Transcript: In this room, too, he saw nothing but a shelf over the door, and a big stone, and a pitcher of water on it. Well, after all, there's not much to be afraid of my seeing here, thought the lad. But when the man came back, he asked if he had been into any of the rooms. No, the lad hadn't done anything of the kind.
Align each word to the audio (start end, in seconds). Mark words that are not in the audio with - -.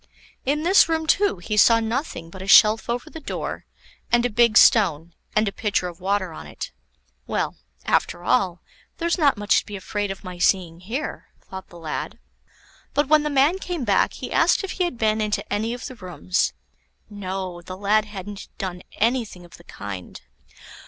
In 0.47 0.63
this 0.63 0.89
room, 0.89 1.05
too, 1.05 1.37
he 1.37 1.55
saw 1.55 1.79
nothing 1.79 2.31
but 2.31 2.41
a 2.41 2.47
shelf 2.47 2.89
over 2.89 3.07
the 3.07 3.19
door, 3.19 3.65
and 4.11 4.25
a 4.25 4.31
big 4.31 4.57
stone, 4.57 5.13
and 5.35 5.47
a 5.47 5.51
pitcher 5.51 5.87
of 5.87 5.99
water 5.99 6.33
on 6.33 6.47
it. 6.47 6.71
Well, 7.27 7.57
after 7.85 8.23
all, 8.23 8.61
there's 8.97 9.19
not 9.19 9.37
much 9.37 9.59
to 9.59 9.65
be 9.67 9.75
afraid 9.75 10.09
of 10.09 10.23
my 10.23 10.39
seeing 10.39 10.79
here, 10.79 11.27
thought 11.41 11.67
the 11.69 11.77
lad. 11.77 12.17
But 12.95 13.09
when 13.09 13.21
the 13.21 13.29
man 13.29 13.59
came 13.59 13.83
back, 13.83 14.13
he 14.13 14.31
asked 14.33 14.63
if 14.63 14.71
he 14.71 14.85
had 14.85 14.97
been 14.97 15.21
into 15.21 15.45
any 15.53 15.71
of 15.71 15.85
the 15.85 15.93
rooms. 15.93 16.53
No, 17.07 17.61
the 17.61 17.77
lad 17.77 18.05
hadn't 18.05 18.47
done 18.57 18.81
anything 18.99 19.45
of 19.45 19.57
the 19.57 19.63
kind. 19.65 20.19